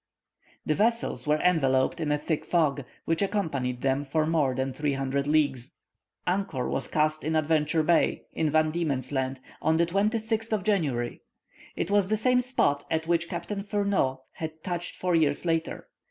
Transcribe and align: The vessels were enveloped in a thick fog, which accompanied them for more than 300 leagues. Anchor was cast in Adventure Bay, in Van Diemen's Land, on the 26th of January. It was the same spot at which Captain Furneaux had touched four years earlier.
The 0.65 0.73
vessels 0.73 1.27
were 1.27 1.39
enveloped 1.41 1.99
in 1.99 2.11
a 2.11 2.17
thick 2.17 2.43
fog, 2.43 2.85
which 3.05 3.21
accompanied 3.21 3.81
them 3.83 4.03
for 4.03 4.25
more 4.25 4.55
than 4.55 4.73
300 4.73 5.27
leagues. 5.27 5.75
Anchor 6.25 6.67
was 6.67 6.87
cast 6.87 7.23
in 7.23 7.35
Adventure 7.35 7.83
Bay, 7.83 8.23
in 8.33 8.49
Van 8.49 8.71
Diemen's 8.71 9.11
Land, 9.11 9.41
on 9.61 9.77
the 9.77 9.85
26th 9.85 10.51
of 10.53 10.63
January. 10.63 11.21
It 11.75 11.91
was 11.91 12.07
the 12.07 12.17
same 12.17 12.41
spot 12.41 12.83
at 12.89 13.05
which 13.05 13.29
Captain 13.29 13.61
Furneaux 13.61 14.23
had 14.31 14.63
touched 14.63 14.95
four 14.95 15.13
years 15.13 15.45
earlier. 15.45 15.87